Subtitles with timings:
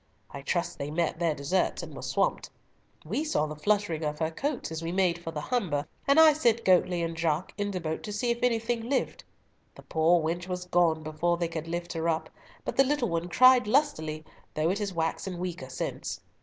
[0.31, 2.49] I trust they met their deserts and were swamped.
[3.05, 6.33] We saw the fluttering of her coats as we made for the Humber, and I
[6.33, 9.23] sent Goatley and Jaques in the boat to see if anything lived.
[9.75, 12.31] The poor wench was gone before they could lift her up,
[12.65, 14.25] but the little one cried lustily,
[14.55, 16.19] though it has waxen weaker since.